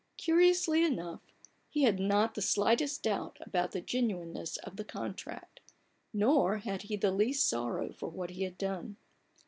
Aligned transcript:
Curiously 0.17 0.83
enough, 0.83 1.21
he 1.69 1.83
had 1.83 1.99
not 1.99 2.33
the 2.33 2.41
slightest 2.41 3.03
doubt 3.03 3.37
about 3.39 3.69
the 3.71 3.81
genuineness 3.81 4.57
of 4.57 4.75
the 4.77 4.83
contract, 4.83 5.59
nor 6.11 6.57
had 6.57 6.81
he 6.81 6.95
the 6.95 7.11
least 7.11 7.47
sorrow 7.47 7.93
for 7.93 8.09
what 8.09 8.31
he 8.31 8.41
had 8.41 8.57
done. 8.57 8.97